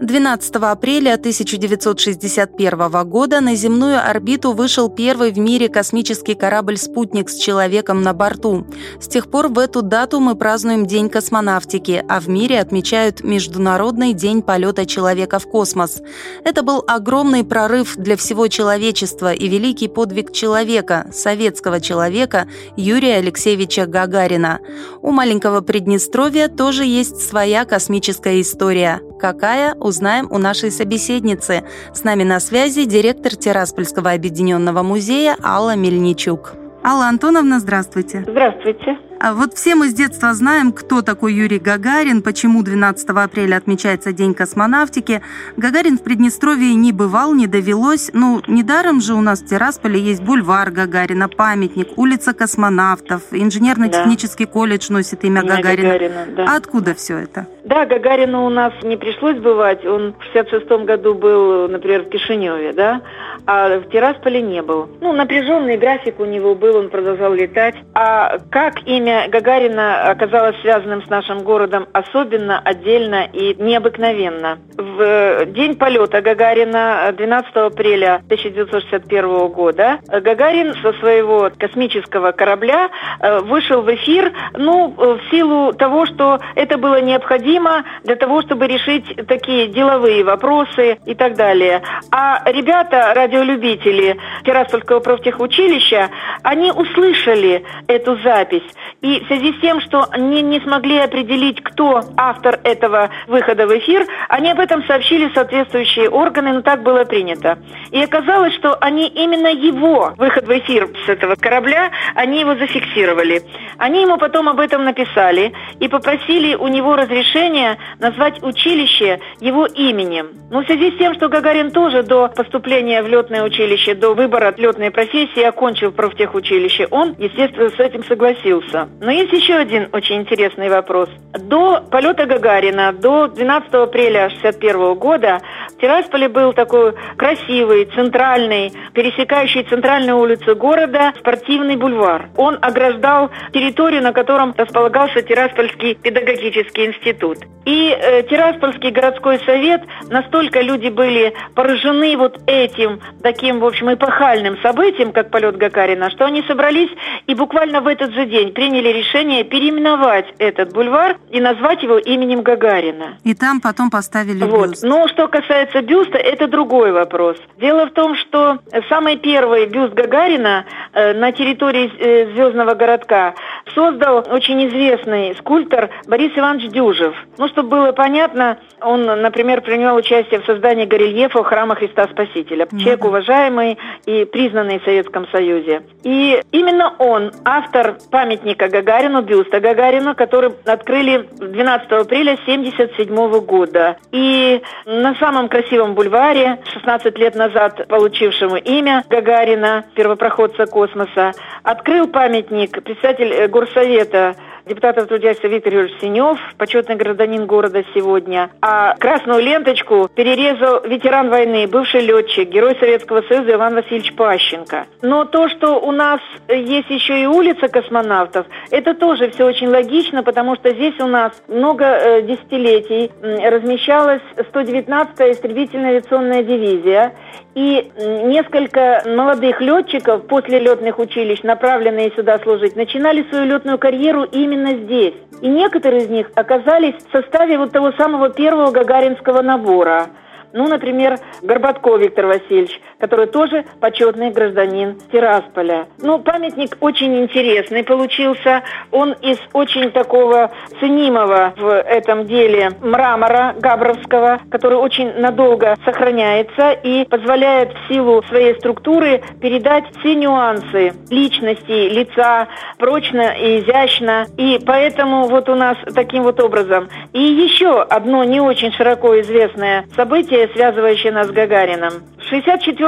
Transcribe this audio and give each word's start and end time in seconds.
12 0.00 0.56
апреля 0.56 1.14
1961 1.16 3.04
года 3.06 3.42
на 3.42 3.54
земную 3.54 3.98
орбиту 4.02 4.52
вышел 4.52 4.88
первый 4.88 5.30
в 5.30 5.38
мире 5.38 5.68
космический 5.68 6.34
корабль 6.34 6.78
«Спутник» 6.78 7.28
с 7.28 7.36
человеком 7.36 8.00
на 8.00 8.14
борту. 8.14 8.66
С 8.98 9.08
тех 9.08 9.30
пор 9.30 9.48
в 9.48 9.58
эту 9.58 9.82
дату 9.82 10.18
мы 10.18 10.36
празднуем 10.36 10.86
День 10.86 11.10
космонавтики, 11.10 12.02
а 12.08 12.18
в 12.20 12.30
мире 12.30 12.60
отмечают 12.60 13.22
Международный 13.22 14.14
день 14.14 14.40
полета 14.40 14.86
человека 14.86 15.38
в 15.38 15.46
космос. 15.46 16.00
Это 16.44 16.62
был 16.62 16.82
огромный 16.88 17.44
прорыв 17.44 17.96
для 17.96 18.16
всего 18.16 18.48
человечества 18.48 19.34
и 19.34 19.48
великий 19.48 19.88
подвиг 19.88 20.32
человека, 20.32 21.10
советского 21.12 21.78
человека 21.78 22.48
Юрия 22.74 23.16
Алексеевича 23.16 23.84
Гагарина. 23.84 24.60
У 25.02 25.10
маленького 25.10 25.60
Приднестровья 25.60 26.48
тоже 26.48 26.86
есть 26.86 27.20
своя 27.20 27.66
космическая 27.66 28.40
история. 28.40 29.02
Какая– 29.20 29.74
узнаем 29.90 30.28
у 30.30 30.38
нашей 30.38 30.70
собеседницы. 30.70 31.64
С 31.92 32.04
нами 32.04 32.22
на 32.22 32.40
связи 32.40 32.86
директор 32.86 33.36
Тираспольского 33.36 34.12
объединенного 34.12 34.82
музея 34.82 35.36
Алла 35.42 35.76
Мельничук. 35.76 36.54
Алла 36.82 37.08
Антоновна, 37.08 37.60
здравствуйте. 37.60 38.24
Здравствуйте. 38.26 39.09
А 39.22 39.34
вот 39.34 39.52
все 39.52 39.74
мы 39.74 39.90
с 39.90 39.92
детства 39.92 40.32
знаем, 40.32 40.72
кто 40.72 41.02
такой 41.02 41.34
Юрий 41.34 41.58
Гагарин, 41.58 42.22
почему 42.22 42.62
12 42.62 43.06
апреля 43.10 43.56
отмечается 43.56 44.14
День 44.14 44.32
космонавтики. 44.32 45.20
Гагарин 45.58 45.98
в 45.98 46.02
Приднестровье 46.02 46.74
не 46.74 46.90
бывал, 46.92 47.34
не 47.34 47.46
довелось. 47.46 48.10
Ну, 48.14 48.40
недаром 48.46 49.02
же 49.02 49.12
у 49.12 49.20
нас 49.20 49.42
в 49.42 49.46
Тирасполе 49.46 50.00
есть 50.00 50.22
бульвар 50.22 50.70
Гагарина, 50.70 51.28
памятник, 51.28 51.98
улица 51.98 52.32
космонавтов, 52.32 53.20
инженерно-технический 53.30 54.46
да. 54.46 54.52
колледж 54.52 54.90
носит 54.90 55.22
имя, 55.22 55.42
имя 55.42 55.56
Гагарина. 55.56 55.88
Гагарина 55.92 56.26
да. 56.34 56.44
А 56.48 56.56
откуда 56.56 56.94
все 56.94 57.18
это? 57.18 57.46
Да, 57.64 57.84
Гагарину 57.84 58.46
у 58.46 58.48
нас 58.48 58.72
не 58.82 58.96
пришлось 58.96 59.36
бывать. 59.36 59.84
Он 59.84 60.14
в 60.18 60.32
66 60.32 60.66
году 60.86 61.14
был, 61.14 61.68
например, 61.68 62.04
в 62.04 62.08
Кишиневе, 62.08 62.72
да, 62.72 63.02
а 63.46 63.80
в 63.80 63.90
Тирасполе 63.90 64.40
не 64.40 64.62
был. 64.62 64.88
Ну, 65.02 65.12
напряженный 65.12 65.76
график 65.76 66.20
у 66.20 66.24
него 66.24 66.54
был, 66.54 66.76
он 66.76 66.88
продолжал 66.88 67.34
летать. 67.34 67.74
А 67.94 68.38
как 68.50 68.86
имя 68.86 69.09
имя 69.10 69.28
Гагарина 69.28 70.10
оказалось 70.10 70.56
связанным 70.60 71.04
с 71.04 71.08
нашим 71.08 71.40
городом 71.40 71.86
особенно, 71.92 72.58
отдельно 72.58 73.28
и 73.32 73.54
необыкновенно. 73.54 74.58
В 74.76 75.00
э, 75.00 75.46
день 75.46 75.76
полета 75.76 76.22
Гагарина 76.22 77.12
12 77.16 77.56
апреля 77.56 78.16
1961 78.26 79.48
года 79.48 79.98
Гагарин 80.08 80.74
со 80.82 80.92
своего 80.94 81.50
космического 81.58 82.32
корабля 82.32 82.90
э, 83.20 83.40
вышел 83.40 83.82
в 83.82 83.94
эфир, 83.94 84.32
ну, 84.56 84.94
в 84.96 85.20
силу 85.30 85.72
того, 85.72 86.06
что 86.06 86.38
это 86.54 86.78
было 86.78 87.00
необходимо 87.00 87.84
для 88.04 88.16
того, 88.16 88.42
чтобы 88.42 88.66
решить 88.66 89.04
такие 89.26 89.68
деловые 89.68 90.24
вопросы 90.24 90.98
и 91.06 91.14
так 91.14 91.34
далее. 91.34 91.82
А 92.10 92.42
ребята, 92.50 93.12
радиолюбители 93.14 94.16
Тираспольского 94.42 95.00
профтехучилища, 95.00 96.10
они 96.42 96.70
услышали 96.72 97.64
эту 97.86 98.16
запись 98.22 98.64
и 99.02 99.20
в 99.20 99.26
связи 99.28 99.52
с 99.54 99.60
тем, 99.60 99.80
что 99.80 100.06
они 100.10 100.42
не 100.42 100.60
смогли 100.60 100.98
определить, 100.98 101.62
кто 101.62 102.02
автор 102.16 102.60
этого 102.64 103.10
выхода 103.26 103.66
в 103.66 103.78
эфир, 103.78 104.06
они 104.28 104.50
об 104.50 104.60
этом 104.60 104.84
сообщили 104.84 105.30
соответствующие 105.34 106.10
органы, 106.10 106.52
но 106.52 106.62
так 106.62 106.82
было 106.82 107.04
принято. 107.04 107.58
И 107.90 108.02
оказалось, 108.02 108.54
что 108.54 108.76
они 108.80 109.08
именно 109.08 109.48
его 109.48 110.12
выход 110.18 110.46
в 110.46 110.58
эфир 110.58 110.88
с 111.06 111.08
этого 111.08 111.34
корабля, 111.34 111.90
они 112.14 112.40
его 112.40 112.54
зафиксировали. 112.56 113.42
Они 113.78 114.02
ему 114.02 114.18
потом 114.18 114.48
об 114.48 114.60
этом 114.60 114.84
написали 114.84 115.52
и 115.78 115.88
попросили 115.88 116.54
у 116.54 116.68
него 116.68 116.94
разрешения 116.96 117.78
назвать 117.98 118.42
училище 118.42 119.20
его 119.40 119.64
именем. 119.66 120.28
Но 120.50 120.62
в 120.62 120.66
связи 120.66 120.90
с 120.90 120.98
тем, 120.98 121.14
что 121.14 121.28
Гагарин 121.28 121.70
тоже 121.70 122.02
до 122.02 122.28
поступления 122.28 123.02
в 123.02 123.08
летное 123.08 123.42
училище, 123.42 123.94
до 123.94 124.12
выбора 124.12 124.29
летной 124.58 124.90
профессии 124.90 125.42
окончил 125.42 125.92
профтехучилище, 125.92 126.86
он, 126.90 127.14
естественно, 127.18 127.68
с 127.70 127.78
этим 127.78 128.04
согласился. 128.04 128.88
Но 129.00 129.10
есть 129.10 129.32
еще 129.32 129.54
один 129.54 129.88
очень 129.92 130.16
интересный 130.16 130.68
вопрос. 130.68 131.08
До 131.32 131.80
полета 131.90 132.26
Гагарина, 132.26 132.92
до 132.92 133.28
12 133.28 133.74
апреля 133.74 134.26
1961 134.26 134.94
года 134.94 135.40
в 135.68 135.80
Тирасполе 135.80 136.28
был 136.28 136.52
такой 136.52 136.94
красивый, 137.16 137.86
центральный, 137.94 138.72
пересекающий 138.92 139.62
центральную 139.64 140.18
улицу 140.18 140.56
города 140.56 141.12
спортивный 141.18 141.76
бульвар. 141.76 142.28
Он 142.36 142.58
ограждал 142.60 143.30
территорию, 143.52 144.02
на 144.02 144.12
котором 144.12 144.54
располагался 144.56 145.22
Тираспольский 145.22 145.94
педагогический 145.94 146.86
институт. 146.86 147.38
И 147.64 147.90
э, 147.90 148.22
Тираспольский 148.22 148.90
городской 148.90 149.38
совет, 149.40 149.82
настолько 150.08 150.60
люди 150.60 150.88
были 150.88 151.34
поражены 151.54 152.16
вот 152.16 152.40
этим 152.46 153.00
таким, 153.22 153.60
в 153.60 153.64
общем, 153.64 153.92
эпохальным 153.92 154.19
событием, 154.62 155.12
как 155.12 155.30
полет 155.30 155.56
Гагарина, 155.56 156.10
что 156.10 156.26
они 156.26 156.42
собрались 156.42 156.90
и 157.26 157.34
буквально 157.34 157.80
в 157.80 157.86
этот 157.86 158.12
же 158.12 158.26
день 158.26 158.52
приняли 158.52 158.88
решение 158.88 159.44
переименовать 159.44 160.26
этот 160.38 160.72
бульвар 160.72 161.16
и 161.30 161.40
назвать 161.40 161.82
его 161.82 161.98
именем 161.98 162.42
Гагарина. 162.42 163.18
И 163.24 163.34
там 163.34 163.60
потом 163.60 163.90
поставили 163.90 164.44
вот. 164.44 164.70
бюст. 164.70 164.82
Но 164.82 165.08
что 165.08 165.28
касается 165.28 165.82
бюста, 165.82 166.18
это 166.18 166.48
другой 166.48 166.92
вопрос. 166.92 167.36
Дело 167.58 167.86
в 167.86 167.92
том, 167.92 168.14
что 168.16 168.58
самый 168.88 169.16
первый 169.16 169.66
бюст 169.66 169.94
Гагарина 169.94 170.64
э, 170.92 171.14
на 171.14 171.32
территории 171.32 171.90
э, 171.98 172.32
Звездного 172.34 172.74
городка 172.74 173.34
создал 173.74 174.26
очень 174.30 174.68
известный 174.68 175.34
скульптор 175.36 175.90
Борис 176.06 176.32
Иванович 176.36 176.70
Дюжев. 176.70 177.14
Ну, 177.38 177.48
чтобы 177.48 177.68
было 177.68 177.92
понятно, 177.92 178.58
он, 178.80 179.04
например, 179.04 179.60
принимал 179.60 179.96
участие 179.96 180.40
в 180.40 180.46
создании 180.46 180.84
горельефа 180.84 181.42
храма 181.42 181.74
Христа 181.74 182.08
Спасителя. 182.08 182.68
Ну, 182.70 182.78
Человек 182.78 183.04
уважаемый 183.04 183.78
и 184.10 184.24
признанный 184.24 184.80
в 184.80 184.84
Советском 184.84 185.26
Союзе. 185.28 185.82
И 186.02 186.40
именно 186.50 186.94
он, 186.98 187.32
автор 187.44 187.96
памятника 188.10 188.68
Гагарину, 188.68 189.22
бюста 189.22 189.60
Гагарина, 189.60 190.14
который 190.14 190.52
открыли 190.64 191.28
12 191.38 191.92
апреля 191.92 192.32
1977 192.32 193.40
года. 193.40 193.96
И 194.10 194.62
на 194.86 195.14
самом 195.16 195.48
красивом 195.48 195.94
бульваре, 195.94 196.58
16 196.72 197.18
лет 197.18 197.34
назад 197.36 197.86
получившему 197.88 198.56
имя 198.56 199.04
Гагарина, 199.08 199.84
первопроходца 199.94 200.66
космоса, 200.66 201.32
открыл 201.62 202.08
памятник 202.08 202.82
председатель 202.82 203.46
горсовета 203.48 204.34
депутатов 204.70 205.08
трудящихся 205.08 205.48
Виктор 205.48 205.74
Юрьевич 205.74 206.00
Синев, 206.00 206.38
почетный 206.56 206.94
гражданин 206.94 207.44
города 207.46 207.82
сегодня. 207.92 208.50
А 208.62 208.94
красную 208.96 209.42
ленточку 209.42 210.08
перерезал 210.14 210.82
ветеран 210.84 211.28
войны, 211.28 211.66
бывший 211.66 212.02
летчик, 212.02 212.48
герой 212.48 212.76
Советского 212.78 213.22
Союза 213.22 213.54
Иван 213.54 213.74
Васильевич 213.74 214.14
Пащенко. 214.14 214.86
Но 215.02 215.24
то, 215.24 215.48
что 215.48 215.80
у 215.80 215.90
нас 215.90 216.20
есть 216.48 216.88
еще 216.88 217.20
и 217.20 217.26
улица 217.26 217.66
космонавтов, 217.66 218.46
это 218.70 218.94
тоже 218.94 219.30
все 219.30 219.44
очень 219.44 219.68
логично, 219.68 220.22
потому 220.22 220.54
что 220.54 220.70
здесь 220.70 220.98
у 221.00 221.06
нас 221.06 221.32
много 221.48 221.84
э, 221.84 222.22
десятилетий 222.22 223.10
размещалась 223.20 224.22
119-я 224.36 225.32
истребительная 225.32 225.90
авиационная 225.90 226.44
дивизия, 226.44 227.12
и 227.54 227.90
несколько 227.98 229.02
молодых 229.06 229.60
летчиков 229.60 230.26
после 230.26 230.60
летных 230.60 230.98
училищ, 230.98 231.42
направленные 231.42 232.12
сюда 232.12 232.38
служить, 232.38 232.76
начинали 232.76 233.24
свою 233.28 233.44
летную 233.44 233.78
карьеру 233.78 234.24
именно 234.24 234.76
здесь. 234.76 235.14
И 235.40 235.48
некоторые 235.48 236.04
из 236.04 236.08
них 236.08 236.30
оказались 236.34 236.94
в 236.94 237.12
составе 237.12 237.58
вот 237.58 237.72
того 237.72 237.92
самого 237.92 238.30
первого 238.30 238.70
гагаринского 238.70 239.42
набора– 239.42 240.06
ну, 240.52 240.66
например, 240.66 241.18
Горбатков 241.42 242.00
Виктор 242.00 242.26
Васильевич, 242.26 242.80
который 243.00 243.26
тоже 243.26 243.64
почетный 243.80 244.30
гражданин 244.30 244.98
Тирасполя. 245.10 245.88
Ну, 245.98 246.18
памятник 246.20 246.76
очень 246.80 247.18
интересный 247.18 247.82
получился. 247.82 248.62
Он 248.90 249.12
из 249.12 249.38
очень 249.52 249.90
такого 249.90 250.50
ценимого 250.78 251.54
в 251.56 251.68
этом 251.68 252.26
деле 252.26 252.70
мрамора 252.82 253.54
габровского, 253.58 254.40
который 254.50 254.78
очень 254.78 255.12
надолго 255.18 255.76
сохраняется 255.84 256.72
и 256.72 257.04
позволяет 257.04 257.72
в 257.72 257.92
силу 257.92 258.22
своей 258.28 258.54
структуры 258.56 259.22
передать 259.40 259.84
все 259.98 260.14
нюансы 260.14 260.92
личности, 261.10 261.88
лица 261.88 262.48
прочно 262.78 263.34
и 263.36 263.60
изящно. 263.60 264.26
И 264.36 264.58
поэтому 264.64 265.26
вот 265.26 265.48
у 265.48 265.54
нас 265.54 265.76
таким 265.94 266.24
вот 266.24 266.40
образом. 266.40 266.88
И 267.12 267.20
еще 267.20 267.82
одно 267.82 268.24
не 268.24 268.40
очень 268.40 268.72
широко 268.72 269.18
известное 269.20 269.86
событие 269.96 270.48
связывающее 270.48 271.12
нас 271.12 271.28
с 271.28 271.30
Гагарином. 271.30 271.92
В 272.18 272.28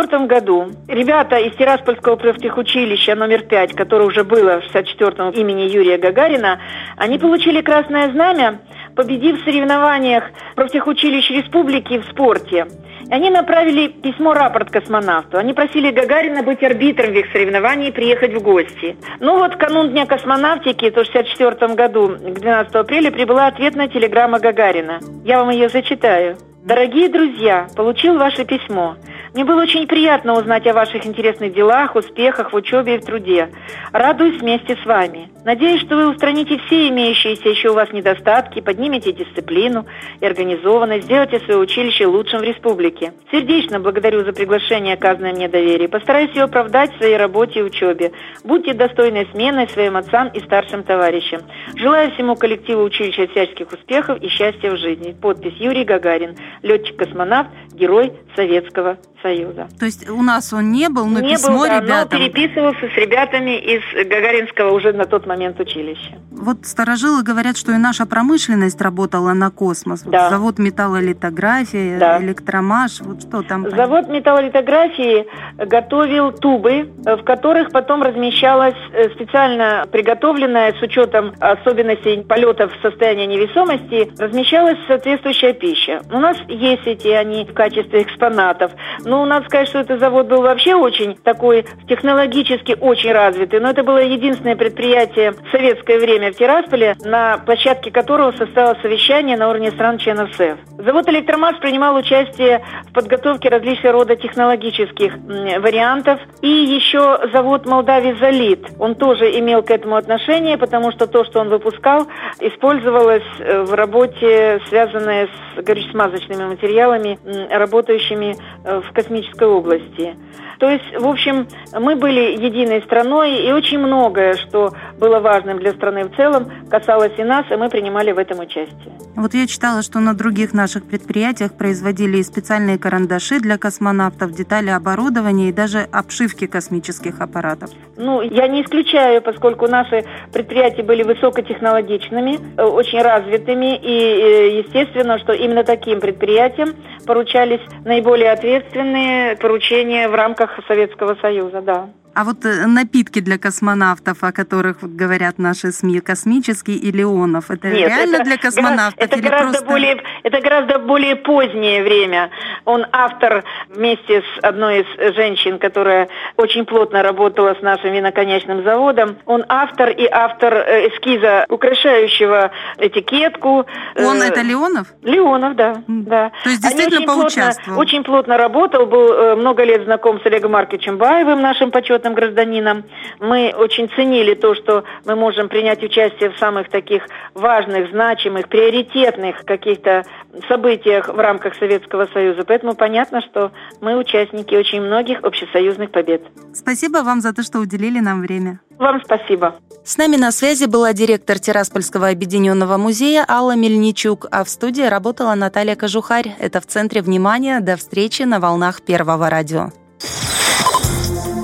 1964 0.05 0.27
году 0.27 0.73
ребята 0.89 1.37
из 1.37 1.55
Тираспольского 1.57 2.17
профтехучилища 2.17 3.15
номер 3.15 3.43
5, 3.43 3.75
которое 3.75 4.05
уже 4.05 4.25
было 4.25 4.61
в 4.61 4.75
64-м 4.75 5.31
имени 5.31 5.63
Юрия 5.63 5.99
Гагарина, 5.99 6.61
они 6.97 7.19
получили 7.19 7.61
красное 7.61 8.11
знамя 8.11 8.61
победив 8.95 9.41
в 9.41 9.45
соревнованиях 9.45 10.25
профтехучилищ 10.55 11.31
республики 11.31 11.99
в 11.99 12.05
спорте. 12.11 12.67
Они 13.11 13.31
направили 13.31 13.89
письмо-рапорт 13.89 14.71
космонавту. 14.71 15.37
Они 15.37 15.53
просили 15.53 15.91
Гагарина 15.91 16.43
быть 16.43 16.63
арбитром 16.63 17.13
в 17.13 17.17
их 17.17 17.31
соревновании 17.33 17.89
и 17.89 17.93
приехать 17.93 18.33
в 18.35 18.43
гости. 18.43 18.97
Ну 19.21 19.39
вот, 19.39 19.57
канун 19.57 19.91
Дня 19.91 20.07
космонавтики, 20.07 20.91
то 20.91 21.05
в 21.05 21.09
1964 21.09 21.75
году, 21.75 22.09
к 22.09 22.41
12 22.41 22.75
апреля, 22.75 23.11
прибыла 23.11 23.49
ответная 23.49 23.89
телеграмма 23.89 24.39
Гагарина. 24.39 25.01
Я 25.25 25.39
вам 25.39 25.51
ее 25.51 25.69
зачитаю. 25.69 26.37
Дорогие 26.65 27.09
друзья, 27.09 27.67
получил 27.77 28.17
ваше 28.17 28.45
письмо. 28.45 28.97
Мне 29.35 29.47
было 29.47 29.63
очень 29.63 29.87
приятно 29.87 30.35
узнать 30.35 30.67
о 30.67 30.75
ваших 30.75 31.07
интересных 31.07 31.55
делах, 31.55 31.97
успехах 31.97 32.53
в 32.53 32.57
учебе 32.57 32.97
и 32.97 32.99
в 32.99 33.05
труде. 33.07 33.49
Радуюсь 33.91 34.39
вместе 34.39 34.77
с 34.77 34.85
вами. 34.85 35.31
Надеюсь, 35.47 35.81
что 35.81 35.97
вы 35.97 36.11
устраните 36.11 36.59
все 36.67 36.89
имеющиеся 36.89 37.49
еще 37.49 37.71
у 37.71 37.75
вас 37.75 37.91
недостатки, 37.93 38.61
поднимете 38.61 39.11
дисциплину 39.11 39.87
и 40.21 40.27
организованность, 40.27 41.05
сделаете 41.05 41.41
свое 41.41 41.59
училище 41.59 42.07
лучшим 42.07 42.41
в 42.41 42.43
республике. 42.43 43.15
Сердечно 43.31 43.81
благодарю 43.81 44.23
за 44.23 44.35
приглашение, 44.35 44.95
оказанное 44.95 45.33
мне 45.33 45.49
доверие. 45.49 45.89
Постараюсь 45.89 46.31
ее 46.35 46.43
оправдать 46.43 46.93
в 46.95 46.99
своей 46.99 47.17
работе 47.17 47.61
и 47.61 47.63
учебе. 47.63 48.13
Будьте 48.45 48.75
достойной 48.75 49.27
сменой 49.33 49.67
своим 49.71 49.97
отцам 49.97 50.29
и 50.29 50.41
старшим 50.41 50.83
товарищам. 50.83 51.41
Желаю 51.75 52.11
всему 52.11 52.37
коллективу 52.37 52.83
училища 52.83 53.27
всяческих 53.29 53.73
успехов 53.73 54.21
и 54.21 54.29
счастья 54.29 54.71
в 54.71 54.77
жизни. 54.77 55.17
Подпись 55.19 55.57
Юрий 55.57 55.85
Гагарин, 55.85 56.37
летчик-космонавт, 56.63 57.49
герой 57.73 58.13
Советского 58.37 58.99
Союза. 59.23 59.69
То 59.79 59.87
есть 59.87 60.09
у 60.09 60.23
нас 60.23 60.53
он 60.53 60.73
не 60.73 60.89
был, 60.89 61.07
но 61.07 61.21
не 61.21 61.35
письмо 61.35 61.59
был, 61.59 61.67
да, 61.67 61.81
ребятам... 61.81 62.19
но 62.21 62.29
переписывался 62.29 62.89
с 62.89 62.97
ребятами 62.97 63.59
из 63.59 63.83
Гагаринского 64.09 64.73
уже 64.73 64.93
на 64.93 65.05
тот 65.05 65.27
момент 65.27 65.61
училища. 65.61 66.19
Вот 66.31 66.59
старожилы 66.65 67.23
говорят, 67.23 67.57
что 67.57 67.73
и 67.73 67.77
наша 67.77 68.07
промышленность 68.07 68.81
работала 68.81 69.33
на 69.33 69.51
космос. 69.51 70.03
Да. 70.03 70.23
Вот 70.23 70.31
завод 70.31 70.59
металлолитографии, 70.59 71.99
Да. 71.99 72.19
электромаш, 72.21 73.01
вот 73.01 73.23
что 73.23 73.43
там. 73.43 73.71
Завод 73.71 74.09
металлолитографии 74.09 75.27
готовил 75.59 76.33
тубы, 76.33 76.91
э, 77.07 77.17
в 77.17 77.25
которых 77.25 77.71
потом 77.71 78.03
размещалась 78.03 78.75
э, 78.93 79.11
специально 79.11 79.87
приготовленная 79.91 80.75
с 80.79 80.83
учетом 80.83 81.33
особенностей 81.41 82.23
полетов 82.23 82.73
в 82.77 82.83
состоянии 82.83 83.27
невесомости, 83.27 84.11
размещалась 84.19 84.79
соответствующая 84.89 85.53
пища. 85.53 86.03
У 86.11 86.19
нас 86.19 86.37
есть 86.49 86.87
эти 86.87 87.09
они 87.09 87.45
в 87.45 87.55
качестве 87.55 88.03
экспонатов. 88.03 88.73
Но 89.13 89.27
надо 89.27 89.45
сказать, 89.45 89.69
что 89.69 89.81
этот 89.81 90.01
завод 90.01 90.27
был 90.27 90.41
вообще 90.41 90.75
очень 90.75 91.17
такой 91.17 91.67
технологически 91.87 92.75
очень 92.81 93.13
развитый. 93.13 93.61
Но 93.61 93.69
это 93.69 93.83
было 93.83 93.99
единственное 93.99 94.57
предприятие 94.57 95.33
в 95.33 95.51
советское 95.51 95.99
время 95.99 96.33
в 96.33 96.37
Тирасполе, 96.37 96.97
на 97.05 97.37
площадке 97.37 97.91
которого 97.91 98.33
состоялось 98.33 98.81
совещание 98.81 99.37
на 99.37 99.51
уровне 99.51 99.71
стран-членов 99.71 100.35
СЭФ. 100.35 100.57
Завод 100.79 101.11
«Электромаш» 101.11 101.59
принимал 101.61 101.95
участие 101.97 102.65
в 102.89 102.95
подготовке 102.95 103.51
различного 103.51 103.99
рода 103.99 104.17
технологических 104.17 105.15
вариантов. 105.61 106.19
И 106.41 106.49
еще 106.49 107.19
завод 107.35 107.67
«Молдавий 107.67 108.19
Залит». 108.19 108.67
Он 108.79 108.95
тоже 108.95 109.39
имел 109.39 109.63
к 109.63 109.71
этому 109.71 109.97
отношение, 109.97 110.57
потому 110.57 110.91
что 110.91 111.07
то, 111.07 111.27
что 111.27 111.41
он 111.41 111.51
выпускал, 111.51 112.07
использовалось 112.41 113.23
э, 113.41 113.61
в 113.61 113.75
работе, 113.75 114.59
связанной 114.71 115.29
с 115.29 115.63
горюче-смазочными 115.63 116.47
материалами, 116.47 117.19
работающими 117.55 118.37
э, 118.65 118.81
в 118.81 119.02
космической 119.03 119.49
области. 119.49 120.17
То 120.63 120.71
есть, 120.71 120.85
в 120.97 121.09
общем, 121.09 121.49
мы 121.73 121.97
были 121.97 122.41
единой 122.41 122.83
страной, 122.83 123.35
и 123.45 123.51
очень 123.51 123.81
многое, 123.81 124.35
что 124.35 124.73
было 124.97 125.19
важным 125.19 125.59
для 125.59 125.73
страны 125.73 126.05
в 126.05 126.15
целом, 126.15 126.53
касалось 126.71 127.19
и 127.19 127.25
нас, 127.25 127.45
и 127.51 127.57
мы 127.57 127.69
принимали 127.69 128.13
в 128.13 128.19
этом 128.19 128.39
участие. 128.39 128.93
Вот 129.17 129.35
я 129.35 129.49
читала, 129.49 129.83
что 129.83 129.99
на 129.99 130.15
других 130.15 130.55
наших 130.55 130.85
предприятиях 130.85 131.55
производили 131.55 132.19
и 132.19 132.23
специальные 132.23 132.79
карандаши 132.79 133.41
для 133.41 133.59
космонавтов, 133.59 134.31
детали 134.33 134.71
оборудования 134.71 135.49
и 135.49 135.53
даже 135.53 135.89
обшивки 135.91 136.47
космических 136.47 137.21
аппаратов. 137.21 137.71
Ну, 137.97 138.23
я 138.23 138.47
не 138.47 138.63
исключаю, 138.63 139.21
поскольку 139.21 139.67
наши 139.67 140.05
предприятия 140.33 140.85
были 140.85 141.03
высокотехнологичными, 141.03 142.39
э, 142.57 142.63
очень 142.63 143.03
развитыми, 143.03 143.77
и 143.77 143.99
э, 143.99 144.59
естественно, 144.61 145.19
что 145.19 145.33
именно 145.33 145.65
таким 145.65 146.01
предприятиям 146.01 146.77
поручались 147.05 147.61
наиболее 147.85 148.31
ответственные 148.31 148.92
поручения 149.41 150.09
в 150.09 150.15
рамках 150.15 150.59
Советского 150.67 151.15
Союза, 151.17 151.61
да. 151.61 151.91
А 152.15 152.25
вот 152.25 152.45
э, 152.45 152.67
напитки 152.67 153.21
для 153.21 153.39
космонавтов, 153.39 154.23
о 154.23 154.33
которых 154.33 154.77
говорят 154.83 155.39
наши 155.39 155.73
СМИ, 155.73 156.01
космический 156.01 156.77
и 156.77 156.93
Леонов, 156.93 157.51
это 157.51 157.69
Нет, 157.69 157.89
реально 157.89 158.17
это 158.17 158.25
для 158.25 158.37
космонавтов 158.37 158.95
Это 158.99 159.17
или 159.17 159.23
гораздо 159.23 159.49
просто... 159.51 159.67
более, 159.67 160.03
это 160.23 160.41
гораздо 160.41 160.79
более 160.79 161.17
позднее 161.17 161.83
время. 161.83 162.31
Он 162.65 162.85
автор 162.93 163.45
вместе 163.69 164.21
с 164.23 164.45
одной 164.45 164.81
из 164.83 165.15
женщин, 165.17 165.59
которая 165.59 166.09
очень 166.37 166.65
плотно 166.67 167.03
работала 167.03 167.55
с 167.59 167.63
нашим 167.63 167.93
виноконечным 167.93 168.63
заводом. 168.63 169.17
Он 169.27 169.45
автор 169.49 169.89
и 169.89 170.07
автор 170.07 170.55
э, 170.55 170.89
эскиза, 170.89 171.47
украшающего 171.49 172.51
этикетку. 172.79 173.67
Он 173.97 174.21
Э, 174.23 174.27
это 174.27 174.43
Леонов? 174.43 174.87
Леонов, 175.03 175.57
да, 175.57 175.83
да. 175.89 176.31
То 176.45 176.51
есть 176.51 176.65
Они 176.65 176.75
действительно 176.75 176.99
очень 177.01 177.07
плотно, 177.07 177.23
поучаствовал. 177.23 177.79
очень 177.81 178.05
плотно 178.05 178.37
работал, 178.37 178.87
был 178.87 179.13
э, 179.13 179.35
много 179.37 179.65
лет 179.65 179.85
знаком 179.85 180.21
с 180.21 180.27
Олегом 180.27 180.53
Марковичем 180.53 180.99
Баевым, 180.99 181.41
нашим 181.41 181.71
почетным 182.03 182.15
гражданином. 182.15 182.85
Мы 183.21 183.55
очень 183.57 183.89
ценили 183.95 184.35
то, 184.35 184.55
что 184.55 184.85
мы 185.05 185.15
можем 185.17 185.49
принять 185.49 185.83
участие 185.83 186.31
в 186.31 186.39
самых 186.39 186.69
таких 186.69 187.03
важных, 187.35 187.91
значимых, 187.91 188.49
приоритетных 188.49 189.45
каких-то 189.45 190.05
событиях 190.49 191.09
в 191.09 191.19
рамках 191.19 191.55
Советского 191.57 192.07
Союза. 192.13 192.45
Поэтому 192.47 192.75
понятно, 192.75 193.21
что 193.23 193.53
мы 193.81 193.97
участники 193.97 194.55
очень 194.55 194.81
многих 194.81 195.23
общесоюзных 195.23 195.91
побед. 195.91 196.23
Спасибо 196.55 196.99
вам 196.99 197.21
за 197.21 197.33
то, 197.33 197.43
что 197.43 197.59
уделили 197.59 198.01
нам 198.01 198.23
время. 198.23 198.61
Вам 198.79 199.01
спасибо. 199.05 199.55
С 199.85 199.97
нами 199.99 200.17
на 200.17 200.33
связи 200.33 200.65
была 200.67 200.93
директор 200.93 201.39
Тираспольского 201.39 202.09
объединенного 202.09 202.79
музея 202.79 203.25
Алла 203.29 203.55
Мельничук, 203.55 204.27
а 204.31 204.43
в 204.45 204.49
студии 204.49 204.83
работала 204.83 205.35
Наталья 205.35 205.77
Кожухарь. 205.77 206.35
Это 206.39 206.61
в 206.61 206.67
центре 206.67 207.03
внимания. 207.03 207.61
До 207.61 207.77
встречи 207.77 208.23
на 208.23 208.41
волнах 208.41 208.83
Первого 208.83 209.29
радио. 209.29 209.71